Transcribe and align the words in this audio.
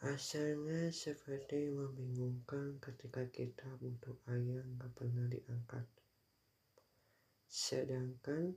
Rasanya 0.00 0.88
seperti 0.88 1.68
membingungkan 1.68 2.80
ketika 2.80 3.20
kita 3.28 3.68
butuh 3.76 4.16
ayah 4.32 4.64
nggak 4.64 4.96
pernah 4.96 5.28
diangkat. 5.28 5.84
Sedangkan 7.44 8.56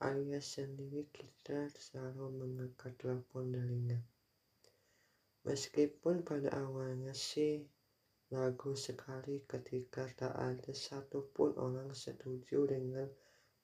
ayah 0.00 0.40
sendiri 0.40 1.04
kita 1.12 1.68
selalu 1.68 2.32
mengangkat 2.32 2.96
telepon 2.96 3.52
darinya. 3.52 4.00
Meskipun 5.44 6.24
pada 6.24 6.48
awalnya 6.56 7.12
sih 7.12 7.60
lagu 8.32 8.72
sekali 8.72 9.44
ketika 9.44 10.08
tak 10.16 10.32
ada 10.32 10.72
satupun 10.72 11.60
orang 11.60 11.92
setuju 11.92 12.64
dengan 12.64 13.04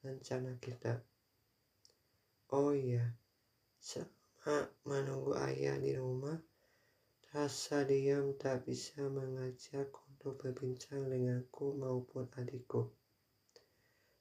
rencana 0.04 0.60
kita. 0.60 1.00
Oh 2.52 2.76
iya, 2.76 3.08
selama 3.80 4.68
menunggu 4.84 5.32
ayah 5.40 5.80
di 5.80 5.96
rumah, 5.96 6.49
Rasa 7.30 7.86
diam 7.86 8.34
tak 8.34 8.66
bisa 8.66 9.06
mengajak 9.06 9.86
untuk 10.10 10.34
berbincang 10.34 11.06
denganku 11.06 11.78
maupun 11.78 12.26
adikku. 12.34 12.90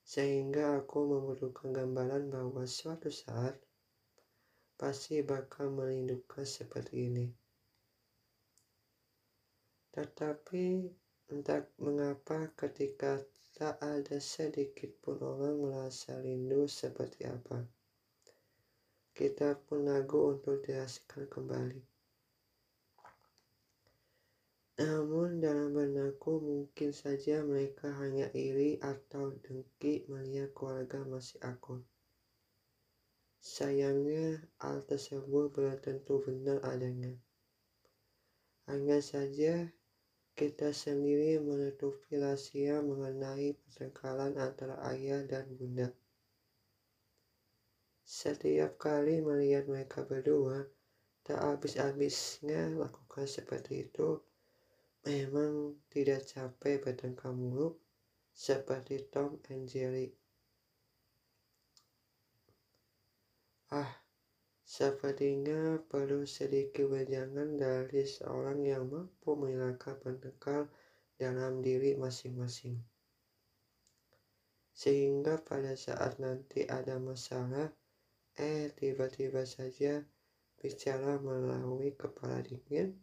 Sehingga 0.05 0.77
aku 0.77 1.09
membutuhkan 1.09 1.73
gambaran 1.73 2.29
bahwa 2.29 2.69
suatu 2.69 3.09
saat 3.09 3.57
pasti 4.77 5.25
bakal 5.25 5.73
merindukan 5.73 6.45
seperti 6.45 7.09
ini. 7.09 7.25
Tetapi 9.89 10.65
entah 11.33 11.65
mengapa 11.81 12.53
ketika 12.53 13.25
tak 13.57 13.81
ada 13.81 14.21
sedikit 14.21 14.93
pun 15.01 15.17
orang 15.17 15.57
merasa 15.57 16.13
rindu 16.21 16.69
seperti 16.69 17.25
apa. 17.25 17.65
Kita 19.17 19.57
pun 19.57 19.89
ragu 19.89 20.37
untuk 20.37 20.61
dihasilkan 20.61 21.25
kembali. 21.25 21.88
Namun 24.79 25.43
dalam 25.43 25.75
benakku 25.75 26.39
mungkin 26.39 26.95
saja 26.95 27.43
mereka 27.43 27.91
hanya 27.99 28.31
iri 28.31 28.79
atau 28.79 29.35
dengki 29.43 30.07
melihat 30.07 30.55
keluarga 30.55 31.03
masih 31.03 31.35
akur. 31.43 31.83
Sayangnya 33.43 34.39
hal 34.63 34.79
tersebut 34.87 35.51
belum 35.51 35.83
tentu 35.83 36.23
benar 36.23 36.63
adanya. 36.63 37.11
Hanya 38.71 39.03
saja 39.03 39.67
kita 40.39 40.71
sendiri 40.71 41.43
menutupi 41.43 42.15
rahasia 42.15 42.79
mengenai 42.79 43.59
pertengkaran 43.59 44.39
antara 44.39 44.79
ayah 44.95 45.27
dan 45.27 45.43
bunda. 45.59 45.91
Setiap 48.07 48.79
kali 48.79 49.19
melihat 49.19 49.67
mereka 49.67 50.07
berdua, 50.07 50.63
tak 51.27 51.43
habis-habisnya 51.43 52.79
lakukan 52.79 53.27
seperti 53.27 53.83
itu 53.83 54.28
memang 55.07 55.79
tidak 55.87 56.27
capek 56.27 56.83
bertengkar 56.83 57.31
mulu 57.31 57.79
seperti 58.35 59.07
Tom 59.07 59.39
and 59.51 59.67
Jerry. 59.67 60.11
Ah, 63.69 64.01
sepertinya 64.65 65.77
perlu 65.77 66.25
sedikit 66.25 66.89
wejangan 66.89 67.59
dari 67.59 68.01
seorang 68.01 68.65
yang 68.65 68.89
mampu 68.89 69.37
menghilangkan 69.37 69.95
bertengkar 70.01 70.65
dalam 71.19 71.61
diri 71.61 71.93
masing-masing. 71.99 72.81
Sehingga 74.71 75.43
pada 75.43 75.75
saat 75.75 76.17
nanti 76.23 76.63
ada 76.63 76.95
masalah, 76.97 77.67
eh 78.39 78.71
tiba-tiba 78.71 79.43
saja 79.43 79.99
bicara 80.55 81.19
melalui 81.19 81.91
kepala 81.91 82.39
dingin, 82.39 82.95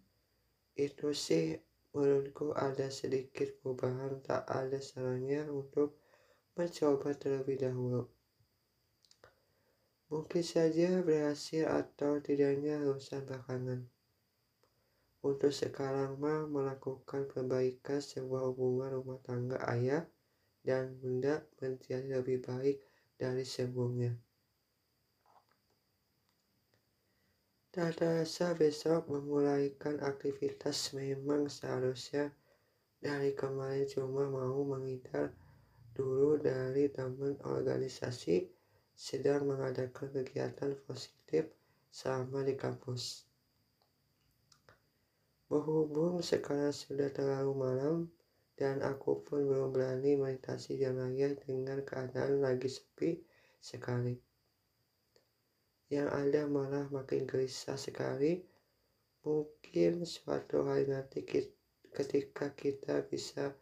itu 0.73 1.13
sih 1.13 1.66
Menurutku 1.97 2.53
ada 2.53 2.93
sedikit 2.93 3.57
perubahan 3.65 4.21
tak 4.21 4.45
ada 4.53 4.77
salahnya 4.77 5.49
untuk 5.49 5.97
mencoba 6.53 7.17
terlebih 7.17 7.57
dahulu. 7.57 8.05
Mungkin 10.13 10.45
saja 10.45 11.01
berhasil 11.01 11.65
atau 11.65 12.21
tidaknya 12.21 12.85
urusan 12.85 13.25
belakangan. 13.25 13.89
Untuk 15.25 15.57
sekarang 15.57 16.21
mah 16.21 16.45
melakukan 16.45 17.33
perbaikan 17.33 18.05
sebuah 18.05 18.53
hubungan 18.53 18.93
rumah 19.01 19.17
tangga 19.25 19.57
ayah 19.73 20.05
dan 20.61 21.01
bunda 21.01 21.49
menjadi 21.65 22.21
lebih 22.21 22.45
baik 22.45 22.77
dari 23.17 23.49
sebelumnya. 23.49 24.13
Tak 27.77 27.93
terasa 28.01 28.57
besok 28.57 29.05
memulaikan 29.13 30.01
aktivitas 30.01 30.97
memang 30.97 31.45
seharusnya 31.45 32.33
dari 32.97 33.37
kemarin 33.37 33.85
cuma 33.85 34.25
mau 34.33 34.65
menghindar 34.65 35.37
dulu 35.93 36.41
dari 36.41 36.89
teman 36.89 37.37
organisasi 37.45 38.49
sedang 38.97 39.45
mengadakan 39.45 40.09
kegiatan 40.09 40.73
positif 40.89 41.53
selama 41.93 42.49
di 42.49 42.57
kampus. 42.57 43.29
Berhubung 45.53 46.25
sekarang 46.25 46.73
sudah 46.73 47.13
terlalu 47.13 47.53
malam 47.61 47.97
dan 48.57 48.81
aku 48.81 49.21
pun 49.21 49.45
belum 49.45 49.77
berani 49.77 50.17
meditasi 50.17 50.81
jalan 50.81 51.13
raya 51.13 51.37
dengan 51.45 51.85
keadaan 51.85 52.41
lagi 52.41 52.73
sepi 52.73 53.21
sekali 53.61 54.26
yang 55.87 56.11
ada 56.11 56.51
malah 56.51 56.91
makin 56.91 57.27
gelisah 57.27 57.79
sekali. 57.79 58.43
Mungkin 59.23 60.07
suatu 60.07 60.67
hari 60.67 60.87
nanti 60.87 61.23
ketika 61.91 62.55
kita 62.55 63.03
bisa 63.07 63.55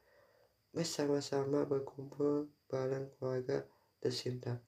bersama-sama 0.75 1.65
berkumpul 1.65 2.51
bareng 2.69 3.09
keluarga 3.17 3.65
tercinta. 4.03 4.61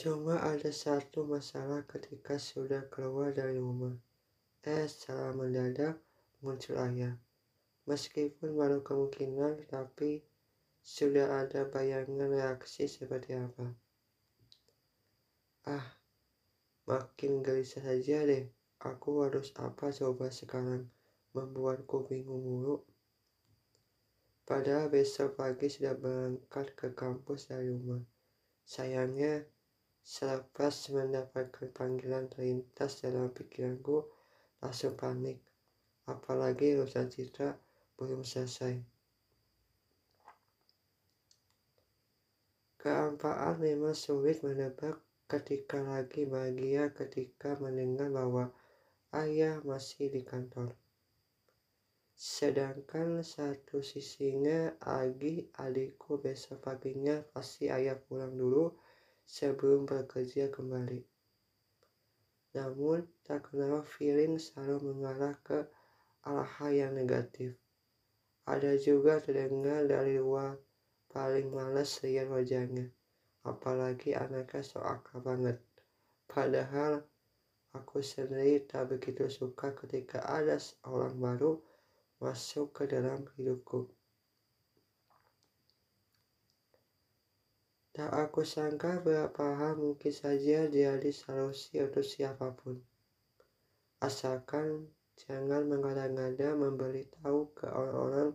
Cuma 0.00 0.40
ada 0.40 0.72
satu 0.72 1.28
masalah 1.28 1.84
ketika 1.84 2.40
sudah 2.40 2.88
keluar 2.88 3.36
dari 3.36 3.60
rumah. 3.60 3.92
Eh, 4.64 4.88
secara 4.88 5.36
mendadak 5.36 6.00
muncul 6.40 6.80
ayah. 6.80 7.20
Meskipun 7.84 8.56
baru 8.56 8.80
kemungkinan, 8.80 9.68
tapi 9.68 10.24
sudah 10.80 11.44
ada 11.44 11.68
bayangan 11.68 12.32
reaksi 12.32 12.88
seperti 12.88 13.36
apa? 13.36 13.72
Ah, 15.68 15.86
makin 16.88 17.44
gelisah 17.44 17.84
saja 17.84 18.24
deh. 18.24 18.48
Aku 18.80 19.20
harus 19.20 19.52
apa 19.60 19.92
coba 19.92 20.32
sekarang? 20.32 20.88
Membuatku 21.36 22.08
bingung 22.08 22.40
mulu. 22.40 22.80
Padahal 24.48 24.90
besok 24.90 25.38
pagi 25.38 25.70
sudah 25.70 25.94
berangkat 25.94 26.74
ke 26.74 26.90
kampus 26.96 27.52
dari 27.52 27.70
rumah. 27.70 28.02
Sayangnya, 28.66 29.46
selepas 30.02 30.90
mendapatkan 30.90 31.70
panggilan 31.70 32.26
terlintas 32.26 32.98
dalam 33.04 33.30
pikiranku, 33.30 34.10
langsung 34.58 34.98
panik. 34.98 35.38
Apalagi 36.08 36.74
urusan 36.74 37.12
citra 37.12 37.54
belum 37.94 38.26
selesai. 38.26 38.89
Keampaan 42.80 43.60
memang 43.60 43.92
sulit 43.92 44.40
menebak 44.40 44.96
ketika 45.28 45.84
lagi 45.84 46.24
bahagia 46.24 46.88
ketika 46.96 47.52
mendengar 47.60 48.08
bahwa 48.08 48.48
ayah 49.12 49.60
masih 49.68 50.08
di 50.08 50.24
kantor. 50.24 50.72
Sedangkan 52.16 53.20
satu 53.20 53.84
sisinya 53.84 54.80
Agi 54.80 55.52
adikku 55.60 56.24
besok 56.24 56.64
paginya 56.64 57.20
pasti 57.36 57.68
ayah 57.68 58.00
pulang 58.00 58.32
dulu 58.32 58.72
sebelum 59.28 59.84
bekerja 59.84 60.48
kembali. 60.48 61.04
Namun 62.56 63.04
tak 63.28 63.52
kenapa 63.52 63.84
feeling 63.84 64.40
selalu 64.40 64.96
mengarah 64.96 65.36
ke 65.44 65.68
arah 66.24 66.72
yang 66.72 66.96
negatif. 66.96 67.60
Ada 68.48 68.80
juga 68.80 69.20
terdengar 69.20 69.84
dari 69.84 70.16
luar 70.16 70.56
paling 71.10 71.50
males 71.50 71.98
lihat 72.06 72.30
wajahnya. 72.30 72.88
Apalagi 73.42 74.14
anaknya 74.14 74.62
so 74.62 74.78
akrab 74.80 75.26
banget. 75.26 75.58
Padahal 76.30 77.02
aku 77.74 77.98
sendiri 77.98 78.62
tak 78.64 78.94
begitu 78.94 79.26
suka 79.26 79.74
ketika 79.74 80.22
ada 80.22 80.56
orang 80.86 81.18
baru 81.18 81.58
masuk 82.22 82.70
ke 82.70 82.86
dalam 82.86 83.26
hidupku. 83.34 83.90
Tak 87.90 88.06
aku 88.06 88.46
sangka 88.46 89.02
berapa 89.02 89.58
hal 89.58 89.74
mungkin 89.74 90.14
saja 90.14 90.70
jadi 90.70 91.10
solusi 91.10 91.82
untuk 91.82 92.06
siapa 92.06 92.54
pun. 92.54 92.78
Asalkan 93.98 94.88
jangan 95.18 95.66
mengada-ngada 95.66 96.54
memberitahu 96.54 97.52
ke 97.52 97.66
orang-orang 97.68 98.32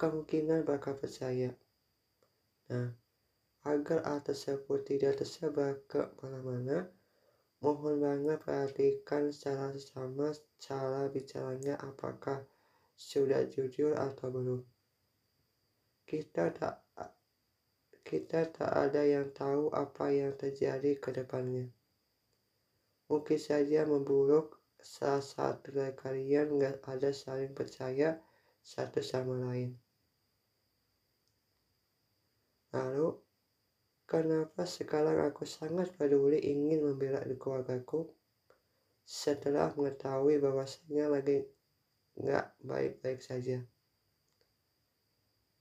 kemungkinan 0.00 0.64
bakal 0.64 0.96
percaya. 0.96 1.52
Nah, 2.68 2.92
agar 3.64 4.04
hal 4.04 4.20
tersebut 4.24 4.84
tidak 4.84 5.20
tersebar 5.20 5.76
ke 5.88 6.08
mana-mana, 6.20 6.88
Mohon 7.58 7.98
banget 7.98 8.38
perhatikan 8.46 9.34
secara 9.34 9.74
sama 9.82 10.30
cara 10.62 11.10
bicaranya 11.10 11.74
apakah 11.82 12.46
sudah 12.94 13.50
jujur 13.50 13.98
atau 13.98 14.30
belum. 14.30 14.62
Kita 16.06 16.54
tak 16.54 16.86
kita 18.06 18.46
tak 18.54 18.70
ada 18.70 19.02
yang 19.02 19.34
tahu 19.34 19.74
apa 19.74 20.06
yang 20.14 20.38
terjadi 20.38 21.02
ke 21.02 21.10
depannya. 21.10 21.66
Mungkin 23.10 23.38
saja 23.42 23.82
memburuk 23.82 24.62
dari 24.78 25.98
kalian 25.98 26.62
nggak 26.62 26.86
ada 26.86 27.10
saling 27.10 27.58
percaya 27.58 28.22
satu 28.62 29.02
sama 29.02 29.34
lain. 29.34 29.74
Lalu 32.72 33.28
Kenapa 34.08 34.64
sekarang 34.64 35.20
aku 35.20 35.44
sangat 35.44 35.92
peduli 35.92 36.40
ingin 36.40 36.80
membela 36.80 37.20
keluargaku 37.20 38.08
setelah 39.04 39.68
mengetahui 39.76 40.40
bahwasanya 40.40 41.12
lagi 41.12 41.44
nggak 42.16 42.56
baik-baik 42.64 43.20
saja. 43.20 43.60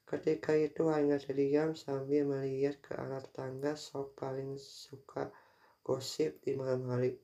Ketika 0.07 0.55
itu 0.55 0.87
hanya 0.87 1.19
terdiam 1.19 1.75
sambil 1.75 2.23
melihat 2.23 2.79
ke 2.79 2.95
arah 2.95 3.19
tangga 3.35 3.75
sok 3.75 4.15
paling 4.15 4.55
suka 4.55 5.27
gosip 5.83 6.39
di 6.39 6.55
malam 6.55 6.87
hari. 6.87 7.19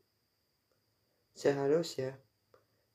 Seharusnya 1.32 2.20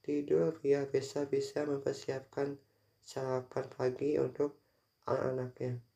tidur 0.05 0.53
biar 0.61 0.85
bisa-bisa 0.93 1.65
mempersiapkan 1.65 2.61
sarapan 3.01 3.65
pagi 3.73 4.21
untuk 4.21 4.61
anak-anaknya. 5.09 5.88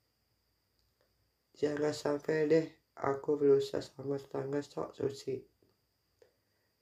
Jangan 1.53 1.93
sampai 1.93 2.49
deh 2.49 2.67
aku 2.97 3.37
berusaha 3.37 3.85
sama 3.85 4.17
tetangga 4.17 4.65
sok 4.65 4.97
suci. 4.97 5.37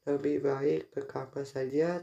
Lebih 0.07 0.43
baik 0.43 0.95
ke 0.95 1.03
kamar 1.05 1.45
saja, 1.45 2.01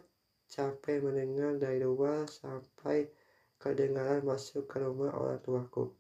capek 0.48 1.04
mendengar 1.04 1.60
dari 1.60 1.82
luar 1.82 2.30
sampai 2.30 3.10
kedengaran 3.58 4.22
masuk 4.24 4.70
ke 4.70 4.78
rumah 4.80 5.12
orang 5.18 5.42
tuaku. 5.42 5.92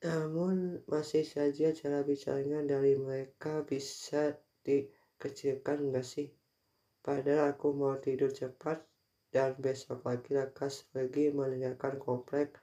Namun 0.00 0.80
masih 0.88 1.24
saja 1.28 1.76
cara 1.76 2.00
bicaranya 2.00 2.64
dari 2.64 2.96
mereka 2.96 3.60
bisa 3.64 4.32
dikecilkan 4.64 5.92
enggak 5.92 6.08
sih? 6.08 6.32
Padahal 7.00 7.52
aku 7.52 7.72
mau 7.76 7.96
tidur 8.00 8.32
cepat 8.32 8.80
dan 9.28 9.56
besok 9.60 10.04
pagi 10.04 10.36
lekas 10.36 10.88
pergi 10.88 11.32
meninggalkan 11.32 12.00
komplek 12.00 12.56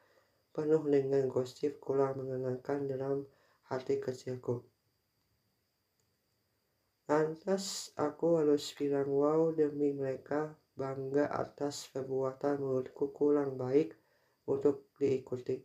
penuh 0.57 0.81
dengan 0.89 1.29
gosip 1.29 1.77
kurang 1.77 2.17
mengenangkan 2.17 2.89
dalam 2.89 3.29
hati 3.69 4.01
kecilku. 4.01 4.65
Lantas 7.05 7.93
aku 7.93 8.41
harus 8.41 8.73
bilang 8.73 9.13
wow 9.13 9.53
demi 9.53 9.93
mereka 9.93 10.57
bangga 10.73 11.29
atas 11.29 11.93
perbuatan 11.93 12.57
menurutku 12.57 13.13
kurang 13.13 13.53
baik 13.53 13.93
untuk 14.49 14.89
diikuti. 14.97 15.61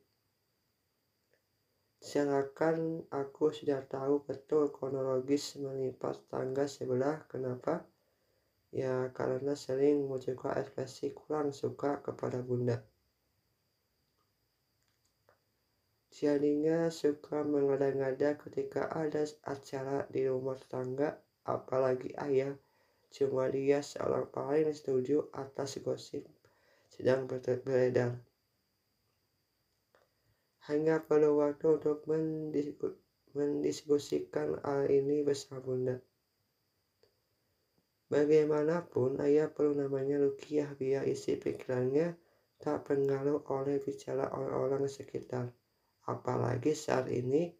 Silakan 2.02 3.08
aku 3.08 3.48
sudah 3.48 3.80
tahu 3.88 4.28
betul 4.28 4.68
kronologis 4.74 5.56
melipat 5.56 6.20
tangga 6.28 6.68
sebelah. 6.68 7.24
Kenapa? 7.30 7.80
Ya 8.68 9.08
karena 9.16 9.56
sering 9.56 10.04
menunjukkan 10.04 10.62
ekspresi 10.62 11.16
kurang 11.16 11.54
suka 11.54 12.02
kepada 12.04 12.42
bunda. 12.42 12.82
Jadinya 16.12 16.92
suka 16.92 17.40
mengada-ngada 17.40 18.36
ketika 18.36 18.84
ada 18.92 19.24
acara 19.48 20.04
di 20.12 20.28
rumah 20.28 20.60
tetangga, 20.60 21.16
apalagi 21.48 22.12
ayah. 22.20 22.52
Cuma 23.08 23.48
dia 23.48 23.80
seorang 23.80 24.28
paling 24.28 24.68
setuju 24.76 25.32
atas 25.32 25.80
gosip 25.80 26.28
sedang 26.92 27.24
beredar. 27.24 28.20
Hanya 30.68 31.00
perlu 31.00 31.40
waktu 31.40 31.80
untuk 31.80 32.04
mendiskusikan 33.32 34.60
hal 34.60 34.92
ini 34.92 35.24
bersama 35.24 35.64
bunda. 35.64 35.96
Bagaimanapun, 38.12 39.16
ayah 39.24 39.48
perlu 39.48 39.80
namanya 39.80 40.20
Rukiah 40.20 40.76
biar 40.76 41.08
isi 41.08 41.40
pikirannya 41.40 42.20
tak 42.60 42.84
pengaruh 42.84 43.48
oleh 43.48 43.80
bicara 43.80 44.28
orang-orang 44.28 44.84
sekitar 44.92 45.48
apalagi 46.06 46.74
saat 46.74 47.06
ini 47.10 47.54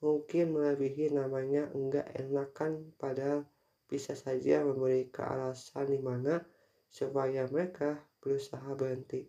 mungkin 0.00 0.52
melebihi 0.52 1.12
namanya 1.12 1.68
enggak 1.72 2.08
enakan 2.16 2.92
padahal 3.00 3.48
bisa 3.86 4.18
saja 4.18 4.66
memberi 4.66 5.08
alasan 5.16 5.86
di 5.86 5.98
mana 6.02 6.42
supaya 6.90 7.46
mereka 7.46 8.02
berusaha 8.18 8.66
berhenti. 8.74 9.24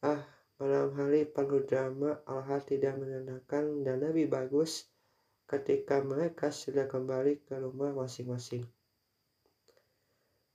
Ah, 0.00 0.24
malam 0.56 0.96
hari 0.96 1.28
penuh 1.28 1.62
drama 1.68 2.24
Alha 2.24 2.58
tidak 2.64 2.96
menandakan 2.96 3.84
dan 3.84 4.00
lebih 4.00 4.32
bagus 4.32 4.88
ketika 5.44 6.00
mereka 6.00 6.48
sudah 6.48 6.88
kembali 6.88 7.44
ke 7.44 7.60
rumah 7.60 7.92
masing-masing. 7.92 8.64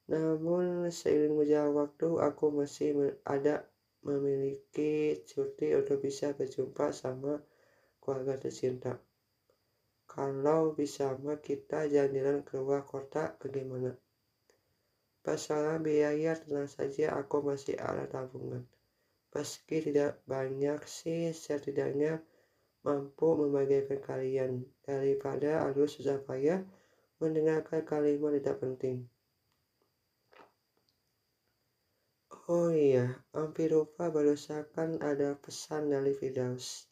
Namun 0.10 0.90
seiring 0.90 1.34
berjalan 1.38 1.74
waktu 1.78 2.08
aku 2.22 2.46
masih 2.54 3.18
ada 3.26 3.66
memiliki 4.06 5.26
cuti 5.26 5.74
untuk 5.74 5.98
bisa 6.06 6.32
berjumpa 6.38 6.94
sama 6.94 7.42
keluarga 7.98 8.38
tercinta. 8.38 8.94
Kalau 10.06 10.78
bisa 10.78 11.18
mah 11.18 11.42
kita 11.42 11.90
jalan-jalan 11.90 12.46
keluar 12.46 12.86
kota 12.86 13.34
bagaimana? 13.42 13.98
Pasaran 15.26 15.82
biaya 15.82 16.38
tenang 16.38 16.70
saja 16.70 17.18
aku 17.18 17.42
masih 17.42 17.74
ada 17.82 18.06
tabungan. 18.06 18.62
Meski 19.34 19.82
tidak 19.82 20.22
banyak 20.30 20.86
sih 20.86 21.34
setidaknya 21.34 22.22
mampu 22.86 23.34
membagikan 23.34 23.98
kalian 24.06 24.70
daripada 24.86 25.66
harus 25.66 25.98
susah 25.98 26.22
payah 26.22 26.62
mendengarkan 27.18 27.82
kalimat 27.82 28.38
tidak 28.38 28.62
penting. 28.62 29.10
Oh 32.46 32.70
iya, 32.70 33.10
hampir 33.34 33.74
lupa 33.74 34.14
barusan 34.14 34.70
ada 35.02 35.34
pesan 35.34 35.90
dari 35.90 36.14
Firdaus. 36.14 36.86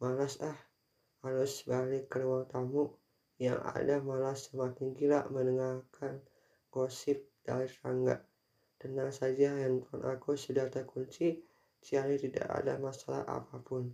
Malas 0.00 0.40
ah, 0.40 0.56
harus 1.20 1.68
balik 1.68 2.08
ke 2.08 2.24
ruang 2.24 2.48
tamu. 2.48 2.96
Yang 3.36 3.60
ada 3.76 4.00
malah 4.00 4.32
semakin 4.32 4.96
gila 4.96 5.28
mendengarkan 5.28 6.24
gosip 6.72 7.28
dari 7.44 7.68
tangga. 7.68 8.24
Tenang 8.80 9.12
saja, 9.12 9.52
handphone 9.60 10.00
aku 10.08 10.32
sudah 10.32 10.72
terkunci, 10.72 11.44
jadi 11.84 12.16
tidak 12.16 12.48
ada 12.48 12.80
masalah 12.80 13.20
apa 13.28 13.60
pun. 13.60 13.92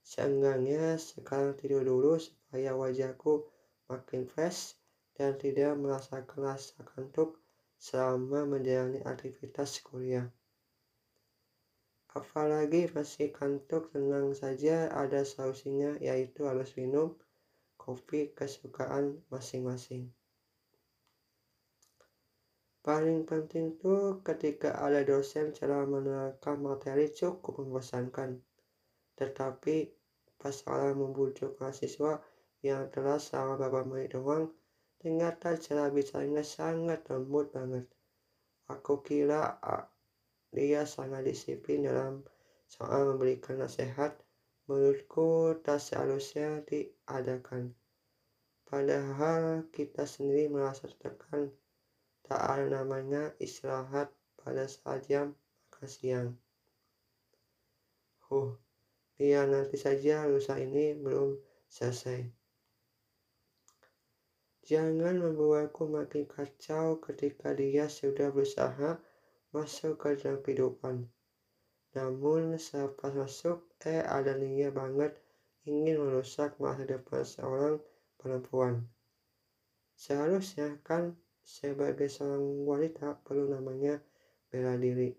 Seenggaknya 0.00 0.96
sekarang 0.96 1.60
tidur 1.60 1.84
dulu 1.84 2.16
supaya 2.16 2.72
wajahku 2.72 3.44
makin 3.92 4.24
fresh 4.24 4.80
dan 5.12 5.36
tidak 5.36 5.76
merasakan 5.76 6.40
rasa 6.40 6.80
kantuk 6.88 7.39
selama 7.80 8.44
menjalani 8.44 9.00
aktivitas 9.08 9.80
kuliah. 9.80 10.28
Apalagi 12.12 12.92
masih 12.92 13.32
kantuk 13.32 13.88
tenang 13.96 14.36
saja 14.36 14.92
ada 14.92 15.24
solusinya 15.24 15.96
yaitu 15.96 16.44
harus 16.44 16.76
minum 16.76 17.16
kopi 17.80 18.36
kesukaan 18.36 19.24
masing-masing. 19.32 20.12
Paling 22.84 23.24
penting 23.24 23.80
tuh 23.80 24.20
ketika 24.20 24.76
ada 24.76 25.00
dosen 25.00 25.56
cara 25.56 25.84
menerangkan 25.88 26.60
materi 26.60 27.08
cukup 27.08 27.64
membosankan. 27.64 28.44
Tetapi 29.16 29.76
pas 30.36 30.56
orang 30.68 31.00
membujuk 31.00 31.56
mahasiswa 31.60 32.20
yang 32.60 32.88
telah 32.92 33.16
selama 33.16 33.56
beberapa 33.56 33.88
menit 33.88 34.16
doang 34.16 34.52
Ternyata 35.00 35.56
cara 35.56 35.88
bicaranya 35.88 36.44
sangat 36.44 37.08
lembut 37.08 37.56
banget. 37.56 37.88
Aku 38.68 39.00
kira 39.00 39.56
dia 40.52 40.84
sangat 40.84 41.24
disiplin 41.24 41.88
dalam 41.88 42.20
soal 42.68 43.08
memberikan 43.08 43.64
nasihat. 43.64 44.12
Menurutku 44.68 45.56
tak 45.64 45.80
seharusnya 45.80 46.62
diadakan. 46.68 47.72
Padahal 48.68 49.66
kita 49.72 50.04
sendiri 50.04 50.52
merasa 50.52 50.86
tertekan. 50.86 51.48
Tak 52.22 52.38
ada 52.38 52.84
namanya 52.84 53.34
istirahat 53.42 54.14
pada 54.38 54.68
saat 54.70 55.08
jam 55.10 55.34
makan 55.80 55.88
siang. 55.88 56.28
Huh, 58.28 58.52
dia 59.16 59.48
nanti 59.48 59.80
saja 59.80 60.28
lusa 60.28 60.60
ini 60.60 60.92
belum 60.92 61.40
selesai. 61.72 62.39
Jangan 64.70 65.18
membuatku 65.18 65.90
makin 65.90 66.30
kacau 66.30 67.02
ketika 67.02 67.50
dia 67.58 67.90
sudah 67.90 68.30
berusaha 68.30 69.02
masuk 69.50 69.98
ke 69.98 70.14
dalam 70.14 70.38
kehidupan. 70.46 71.10
Namun 71.98 72.54
saat 72.54 72.94
masuk, 73.02 73.66
eh 73.82 73.98
ada 73.98 74.38
niat 74.38 74.70
banget 74.70 75.18
ingin 75.66 75.98
merusak 75.98 76.54
masa 76.62 76.86
depan 76.86 77.26
seorang 77.26 77.82
perempuan. 78.14 78.86
Seharusnya 79.98 80.78
kan 80.86 81.18
sebagai 81.42 82.06
seorang 82.06 82.62
wanita 82.62 83.18
perlu 83.26 83.50
namanya 83.50 83.98
bela 84.54 84.78
diri. 84.78 85.10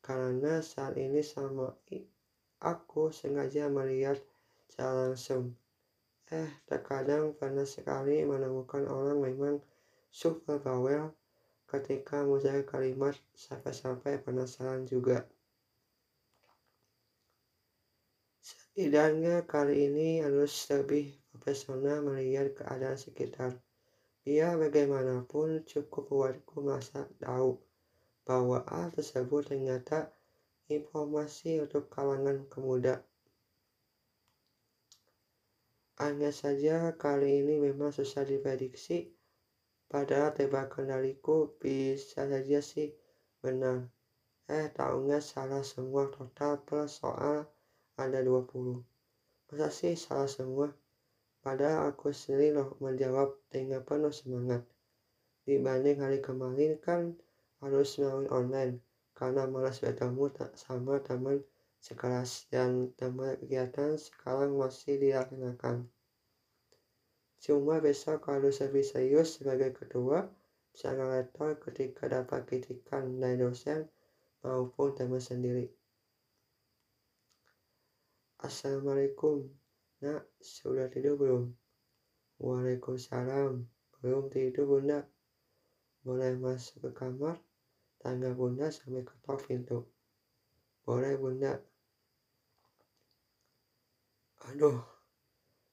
Karena 0.00 0.64
saat 0.64 0.96
ini 0.96 1.20
sama 1.20 1.76
aku 2.64 3.12
sengaja 3.12 3.68
melihat 3.68 4.16
secara 4.64 5.12
langsung. 5.12 5.67
Eh, 6.28 6.50
terkadang 6.68 7.32
pernah 7.32 7.64
sekali 7.64 8.20
menemukan 8.20 8.84
orang 8.84 9.16
memang 9.16 9.64
super 10.12 10.60
bawel 10.60 11.08
ketika 11.64 12.20
menjaga 12.20 12.68
kalimat 12.68 13.16
sampai-sampai 13.32 14.20
penasaran 14.20 14.84
juga. 14.84 15.24
Setidaknya 18.44 19.48
kali 19.48 19.88
ini 19.88 20.20
harus 20.20 20.52
lebih 20.68 21.16
profesional 21.32 22.04
melihat 22.04 22.52
keadaan 22.60 23.00
sekitar. 23.00 23.56
Biar 24.20 24.60
bagaimanapun 24.60 25.64
cukup 25.64 26.12
buatku 26.12 26.60
merasa 26.60 27.08
tahu 27.16 27.56
bahwa 28.28 28.68
hal 28.68 28.92
tersebut 28.92 29.48
ternyata 29.48 30.12
informasi 30.68 31.64
untuk 31.64 31.88
kalangan 31.88 32.44
pemuda. 32.52 33.07
Hanya 35.98 36.30
saja 36.30 36.94
kali 36.94 37.42
ini 37.42 37.58
memang 37.58 37.90
susah 37.90 38.22
diprediksi, 38.22 39.10
padahal 39.90 40.30
tebakan 40.30 40.94
dariku 40.94 41.58
bisa 41.58 42.22
saja 42.30 42.62
sih 42.62 42.94
benar. 43.42 43.90
Eh, 44.46 44.70
tahunya 44.70 45.18
salah 45.18 45.66
semua 45.66 46.06
total 46.08 46.62
plus 46.62 47.02
soal 47.02 47.50
ada 47.98 48.22
20. 48.22 48.80
Masa 49.50 49.74
sih 49.74 49.98
salah 49.98 50.30
semua? 50.30 50.70
Padahal 51.42 51.90
aku 51.90 52.14
sendiri 52.14 52.54
loh 52.54 52.78
menjawab 52.78 53.34
dengan 53.50 53.82
penuh 53.82 54.14
semangat. 54.14 54.62
Dibanding 55.42 55.98
hari 55.98 56.22
kemarin 56.22 56.78
kan 56.78 57.18
harus 57.58 57.98
melalui 57.98 58.30
online 58.30 58.78
karena 59.18 59.50
malas 59.50 59.82
bertemu 59.82 60.30
sama 60.54 61.02
teman 61.02 61.42
sekelas 61.78 62.50
dan 62.50 62.90
teman 62.98 63.38
kegiatan 63.38 63.94
sekarang 63.94 64.58
masih 64.58 64.98
dilaksanakan. 64.98 65.86
Cuma 67.38 67.78
besok 67.78 68.26
harus 68.26 68.58
lebih 68.58 68.82
serius 68.82 69.38
sebagai 69.38 69.70
ketua 69.70 70.26
sangat 70.74 71.06
lektor 71.10 71.58
ketika 71.62 72.10
dapat 72.10 72.46
kritikan 72.46 73.18
dari 73.18 73.38
dosen 73.38 73.86
maupun 74.42 74.94
teman 74.94 75.22
sendiri. 75.22 75.70
Assalamualaikum. 78.38 79.50
Nak, 79.98 80.30
sudah 80.38 80.86
tidur 80.86 81.18
belum? 81.18 81.50
Waalaikumsalam. 82.38 83.66
Belum 83.98 84.30
tidur, 84.30 84.70
Bunda. 84.70 85.02
Boleh 86.06 86.38
masuk 86.38 86.86
ke 86.86 86.90
kamar? 86.94 87.34
Tangga 87.98 88.30
Bunda 88.30 88.70
sampai 88.70 89.02
ketok 89.02 89.42
pintu. 89.42 89.97
Boleh, 90.88 91.20
Bunda. 91.20 91.52
Aduh, 94.48 94.80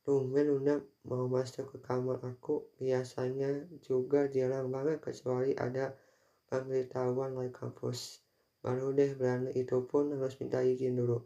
tumben 0.03 0.51
Bunda 0.51 0.83
mau 1.07 1.31
masuk 1.31 1.71
ke 1.71 1.77
kamar 1.79 2.19
aku. 2.19 2.67
Biasanya 2.75 3.63
juga 3.79 4.27
jarang 4.27 4.67
banget 4.67 4.99
kecuali 4.99 5.55
ada 5.55 5.95
pemberitahuan 6.51 7.31
dari 7.31 7.47
kampus. 7.47 8.19
Baru 8.59 8.91
deh 8.91 9.15
berani 9.15 9.55
itu 9.55 9.87
pun 9.87 10.11
harus 10.11 10.35
minta 10.43 10.59
izin 10.59 10.99
dulu. 10.99 11.23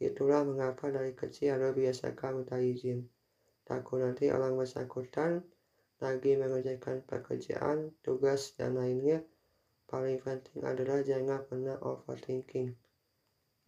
Itulah 0.00 0.40
mengapa 0.48 0.88
dari 0.88 1.12
kecil 1.12 1.60
ada 1.60 1.76
biasakan 1.76 2.40
minta 2.40 2.56
izin. 2.56 3.04
Takut 3.68 4.00
nanti 4.00 4.32
orang 4.32 4.56
bersangkutan 4.56 5.44
lagi 6.00 6.40
mengerjakan 6.40 7.04
pekerjaan, 7.04 7.92
tugas, 8.00 8.56
dan 8.56 8.80
lainnya. 8.80 9.20
Paling 9.84 10.24
penting 10.24 10.64
adalah 10.64 11.04
jangan 11.04 11.44
pernah 11.44 11.76
overthinking. 11.84 12.88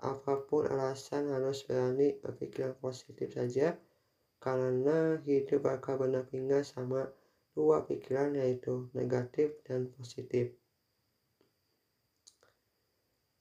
Apa 0.03 0.43
pun 0.45 0.67
alasan 0.67 1.31
harus 1.31 1.63
berani 1.63 2.19
berpikiran 2.19 2.75
positif 2.83 3.39
saja, 3.39 3.79
karena 4.43 5.23
hidup 5.23 5.63
bakal 5.63 6.03
benar-benar 6.03 6.67
sama 6.67 7.07
dua 7.55 7.87
pikiran 7.87 8.35
yaitu 8.35 8.91
negatif 8.99 9.55
dan 9.63 9.87
positif. 9.95 10.51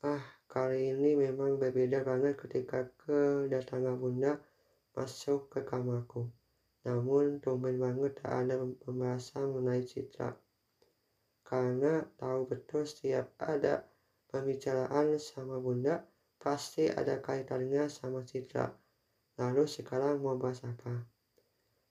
Ah, 0.06 0.22
Kali 0.52 0.92
ini 0.92 1.16
memang 1.16 1.56
berbeda 1.56 2.04
banget 2.04 2.36
ketika 2.36 2.84
kedatangan 3.00 3.96
bunda 3.96 4.36
masuk 4.92 5.48
ke 5.48 5.64
kamarku. 5.64 6.28
Namun 6.84 7.40
tumben 7.40 7.80
banget 7.80 8.20
tak 8.20 8.44
ada 8.44 8.60
pembahasan 8.84 9.48
mengenai 9.56 9.88
citra. 9.88 10.36
Karena 11.48 12.04
tahu 12.20 12.52
betul 12.52 12.84
setiap 12.84 13.32
ada 13.40 13.88
pembicaraan 14.28 15.16
sama 15.24 15.56
bunda 15.56 16.04
pasti 16.42 16.90
ada 16.90 17.22
kaitannya 17.22 17.86
sama 17.86 18.26
citra. 18.26 18.74
Lalu 19.38 19.70
sekarang 19.70 20.26
mau 20.26 20.34
bahas 20.42 20.66
apa? 20.66 21.06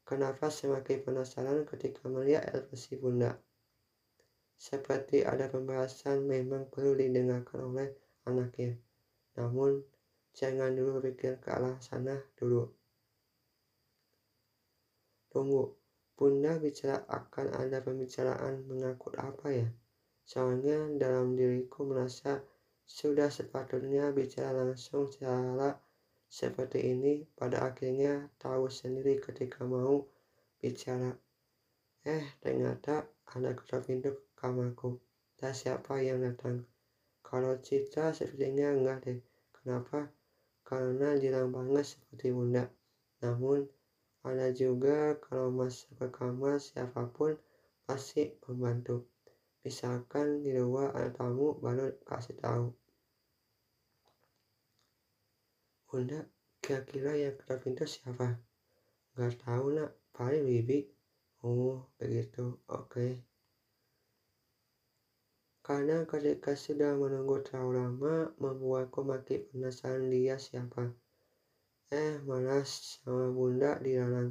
Kenapa 0.02 0.50
semakin 0.50 1.07
penasaran 1.07 1.62
ketika 1.62 2.11
melihat 2.11 2.42
ekspresi 2.50 2.99
bunda? 2.99 3.38
Seperti 4.59 5.23
ada 5.23 5.47
pembahasan 5.47 6.26
memang 6.26 6.66
perlu 6.66 6.99
didengarkan 6.99 7.71
oleh 7.71 7.95
anaknya. 8.26 8.75
Namun, 9.38 9.80
jangan 10.35 10.75
dulu 10.75 10.99
pikir 10.99 11.38
ke 11.38 11.49
arah 11.54 11.78
sana 11.78 12.19
dulu. 12.35 12.66
Tunggu, 15.30 15.78
Bunda 16.21 16.61
bicara 16.61 17.00
akan 17.09 17.49
ada 17.57 17.80
pembicaraan 17.80 18.69
mengakut 18.69 19.16
apa 19.16 19.49
ya? 19.57 19.64
Soalnya 20.21 20.92
dalam 21.00 21.33
diriku 21.33 21.88
merasa 21.88 22.45
sudah 22.91 23.31
sepatutnya 23.31 24.11
bicara 24.11 24.67
langsung 24.67 25.07
secara 25.07 25.79
seperti 26.27 26.91
ini 26.91 27.23
pada 27.39 27.71
akhirnya 27.71 28.27
tahu 28.35 28.67
sendiri 28.67 29.23
ketika 29.23 29.63
mau 29.63 30.03
bicara. 30.59 31.15
Eh, 32.03 32.35
ternyata 32.43 33.07
ada 33.31 33.55
ketok 33.55 33.87
pintu 33.87 34.11
kamarku. 34.35 34.99
Dan 35.39 35.55
siapa 35.55 36.03
yang 36.03 36.27
datang? 36.27 36.67
Kalau 37.23 37.55
Citra 37.63 38.11
sepertinya 38.11 38.75
enggak 38.75 38.99
deh. 39.07 39.19
Kenapa? 39.55 40.11
Karena 40.67 41.15
jarang 41.15 41.55
banget 41.55 41.95
seperti 41.95 42.35
bunda. 42.35 42.67
Namun 43.23 43.71
ada 44.27 44.51
juga 44.51 45.15
kalau 45.23 45.55
masuk 45.55 45.95
ke 45.97 46.07
kamar 46.11 46.59
siapa 46.59 47.07
pun 47.09 47.39
pasti 47.87 48.35
membantu. 48.45 49.07
Misalkan 49.61 50.41
di 50.41 50.57
luar 50.57 50.93
ada 50.97 51.13
tamu 51.13 51.57
baru 51.61 51.95
kasih 52.05 52.37
tahu. 52.41 52.80
Bunda, 55.91 56.23
kira-kira 56.63 57.19
yang 57.19 57.35
ketok 57.35 57.67
pintu 57.67 57.83
siapa? 57.83 58.39
Gak 59.19 59.43
tahu 59.43 59.75
nak, 59.75 59.91
paling 60.15 60.47
bibi. 60.47 60.87
Oh, 61.43 61.91
begitu. 61.99 62.63
Oke. 62.71 62.87
Okay. 62.87 63.13
Karena 65.67 66.07
ketika 66.07 66.55
sudah 66.55 66.95
menunggu 66.95 67.43
terlalu 67.43 67.83
lama, 67.83 68.31
membuatku 68.39 69.03
makin 69.03 69.51
penasaran 69.51 70.07
dia 70.07 70.39
siapa. 70.39 70.95
Eh, 71.91 72.23
malas 72.23 73.03
sama 73.03 73.35
bunda 73.35 73.75
di 73.83 73.99
dalam. 73.99 74.31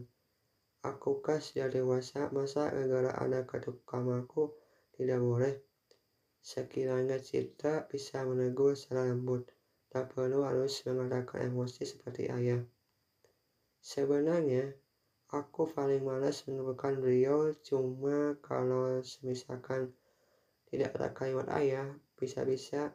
Aku 0.79 1.19
kan 1.19 1.43
sudah 1.43 1.67
dewasa, 1.67 2.31
masa 2.31 2.71
gara-gara 2.71 3.11
ada 3.19 3.43
ketuk 3.43 3.83
kamarku 3.83 4.55
tidak 4.95 5.19
boleh. 5.19 5.59
Sekiranya 6.39 7.19
Citra 7.19 7.83
bisa 7.83 8.23
menegur 8.23 8.79
secara 8.79 9.11
lembut, 9.11 9.43
tak 9.89 10.13
perlu 10.13 10.45
harus 10.45 10.85
mengatakan 10.85 11.49
emosi 11.49 11.81
seperti 11.81 12.29
ayah. 12.29 12.61
Sebenarnya, 13.81 14.69
aku 15.33 15.69
paling 15.73 16.05
malas 16.05 16.45
menunggukan 16.45 17.01
beliau 17.01 17.49
cuma 17.65 18.37
kalau 18.45 19.01
semisalkan 19.01 19.89
tidak 20.69 20.93
ada 20.93 21.09
kalimat 21.09 21.49
ayah, 21.57 21.89
bisa-bisa 22.13 22.93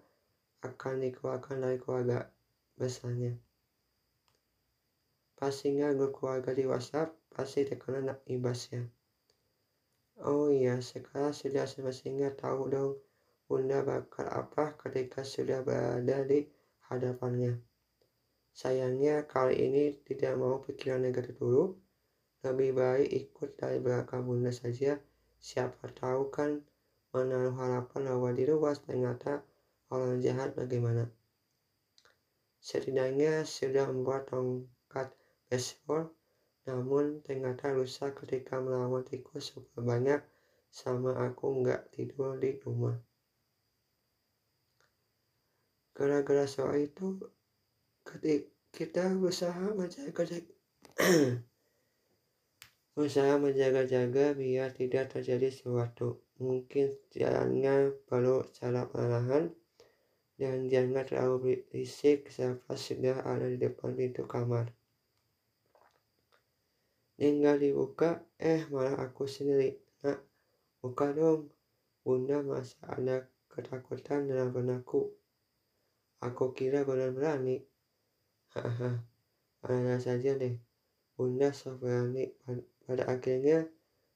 akan 0.62 1.02
dikeluarkan 1.02 1.66
dari 1.66 1.78
keluarga 1.82 2.30
besarnya. 2.78 3.34
Pastinya 5.34 5.90
grup 5.90 6.14
keluarga 6.14 6.54
di 6.54 6.62
WhatsApp 6.62 7.10
pasti 7.34 7.66
terkena 7.66 8.14
imbasnya. 8.30 8.86
Oh 10.22 10.46
iya, 10.46 10.78
sekarang 10.78 11.34
sudah 11.34 11.66
semestinya 11.66 12.30
tahu 12.30 12.70
dong 12.70 12.94
Bunda 13.44 13.84
bakal 13.84 14.24
apa 14.30 14.72
ketika 14.80 15.20
sudah 15.20 15.60
berada 15.60 16.24
di 16.24 16.48
hadapannya. 16.96 17.58
Sayangnya 18.54 19.26
kali 19.26 19.58
ini 19.66 19.84
tidak 20.06 20.38
mau 20.38 20.62
pikiran 20.62 21.02
negatif 21.02 21.34
dulu. 21.42 21.74
Lebih 22.46 22.70
baik 22.76 23.08
ikut 23.10 23.58
dari 23.58 23.82
belakang 23.82 24.22
Bunda 24.22 24.54
saja. 24.54 24.94
Siapa 25.42 25.90
tahu 25.90 26.30
kan 26.30 26.62
menaruh 27.10 27.54
harapan 27.58 28.14
bahwa 28.14 28.30
di 28.30 28.44
luar 28.46 28.78
ternyata 28.78 29.42
orang 29.90 30.22
jahat 30.22 30.54
bagaimana. 30.54 31.10
Setidaknya 32.62 33.44
sudah 33.44 33.90
membuat 33.90 34.30
tongkat 34.30 35.12
baseball, 35.50 36.14
namun 36.64 37.20
ternyata 37.20 37.70
rusak 37.76 38.16
ketika 38.24 38.56
melawan 38.56 39.04
tikus 39.04 39.52
super 39.52 39.84
banyak 39.84 40.22
sama 40.72 41.14
aku 41.22 41.62
nggak 41.62 41.92
tidur 41.94 42.34
di 42.40 42.58
rumah. 42.62 42.98
Gara-gara 45.94 46.44
soal 46.50 46.90
itu, 46.90 47.22
ketika 48.02 48.50
kita 48.74 49.04
berusaha 49.14 49.70
menjaga 49.78 50.42
Usaha 52.94 53.42
menjaga-jaga 53.42 54.38
biar 54.38 54.70
tidak 54.70 55.10
terjadi 55.10 55.50
sesuatu. 55.50 56.22
Mungkin 56.38 56.94
jalannya 57.10 57.90
perlu 58.06 58.46
secara 58.46 58.86
perlahan 58.86 59.50
dan 60.38 60.70
jangan 60.70 61.02
terlalu 61.02 61.66
berisik 61.66 62.30
saat 62.30 62.62
sudah 62.78 63.26
ada 63.26 63.50
di 63.50 63.58
depan 63.58 63.98
pintu 63.98 64.30
kamar. 64.30 64.70
Tinggal 67.18 67.58
dibuka, 67.58 68.22
eh 68.38 68.62
malah 68.70 68.94
aku 69.10 69.26
sendiri. 69.26 69.74
Nak, 70.06 70.18
buka 70.78 71.10
dong. 71.10 71.50
Bunda 72.06 72.46
masa 72.46 72.78
ada 72.94 73.26
ketakutan 73.50 74.30
dalam 74.30 74.54
benakku. 74.54 75.10
Aku 76.24 76.56
kira 76.56 76.88
benar 76.88 77.12
berani. 77.12 77.60
Haha, 78.56 78.96
ada 79.60 80.00
saja 80.00 80.32
deh. 80.40 80.56
Bunda 81.12 81.52
so 81.52 81.76
berani 81.76 82.32
pada 82.88 83.04
akhirnya 83.12 83.68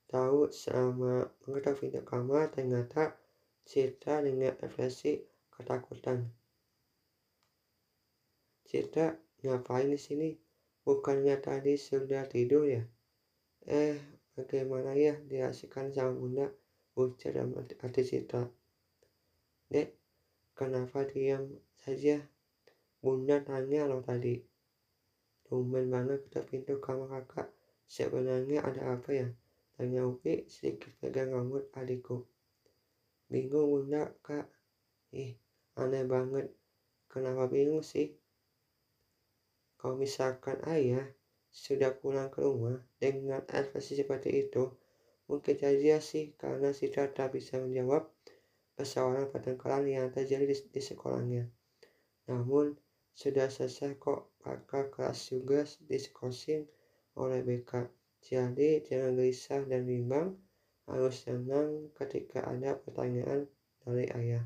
tahu 0.09 0.49
sama 0.49 1.29
mengetok 1.45 1.85
pintu 1.85 2.01
kamar 2.01 2.49
ternyata 2.49 3.13
Citra 3.69 4.25
dengan 4.25 4.57
ekspresi 4.57 5.21
ketakutan. 5.53 6.33
Citra, 8.65 9.13
ngapain 9.45 9.93
di 9.93 10.01
sini? 10.01 10.33
Bukannya 10.81 11.37
tadi 11.37 11.77
sudah 11.77 12.25
tidur 12.25 12.65
ya? 12.65 12.81
Eh, 13.69 14.01
bagaimana 14.33 14.97
ya 14.97 15.21
dihasilkan 15.21 15.93
sama 15.93 16.17
bunda? 16.17 16.49
Ujar 16.97 17.37
dalam 17.37 17.53
hati 17.53 18.01
Citra. 18.01 18.49
Dek, 19.69 19.93
kenapa 20.57 21.05
diam 21.05 21.53
saja? 21.83 22.23
Bunda 22.99 23.39
tanya 23.43 23.87
lo 23.87 24.03
tadi. 24.03 24.43
Tumben 25.47 25.89
banget 25.89 26.27
ketok 26.29 26.45
pintu 26.51 26.75
kamar 26.83 27.25
kakak. 27.25 27.49
Sebenarnya 27.89 28.61
ada 28.67 28.99
apa 28.99 29.11
ya? 29.15 29.29
Tanya 29.79 30.05
Upi 30.05 30.45
sedikit 30.51 30.93
pegang 31.01 31.33
rambut 31.33 31.71
adikku. 31.73 32.27
Bingung 33.31 33.71
bunda 33.71 34.13
kak. 34.21 34.51
Ih, 35.15 35.39
aneh 35.79 36.05
banget. 36.05 36.53
Kenapa 37.09 37.49
bingung 37.49 37.81
sih? 37.81 38.13
Kalau 39.79 39.95
misalkan 39.95 40.59
ayah 40.67 41.07
sudah 41.49 41.95
pulang 41.97 42.29
ke 42.29 42.43
rumah 42.43 42.83
dengan 42.99 43.41
ekspresi 43.47 43.97
seperti 43.97 44.51
itu, 44.51 44.69
mungkin 45.31 45.55
saja 45.55 46.03
sih 46.03 46.35
karena 46.35 46.75
si 46.75 46.91
tak 46.91 47.31
bisa 47.33 47.63
menjawab 47.63 48.11
persoalan 48.75 49.31
pertengkaran 49.33 49.87
yang 49.87 50.11
terjadi 50.11 50.45
di, 50.45 50.57
di 50.69 50.83
sekolahnya. 50.83 51.49
Namun, 52.29 52.77
sudah 53.17 53.51
selesai 53.51 53.99
kok 53.99 54.37
pakar 54.39 54.93
kelas 54.95 55.33
juga 55.35 55.67
diskosin 55.89 56.69
oleh 57.19 57.43
BK. 57.43 57.91
Jadi 58.23 58.85
jangan 58.87 59.19
gelisah 59.19 59.63
dan 59.67 59.83
bimbang, 59.89 60.39
harus 60.87 61.27
senang 61.27 61.91
ketika 61.99 62.47
ada 62.47 62.79
pertanyaan 62.79 63.49
dari 63.83 64.07
ayah. 64.15 64.45